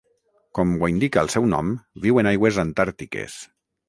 [0.59, 1.69] Com ho indica el seu nom,
[2.05, 3.37] viu en aigües antàrtiques.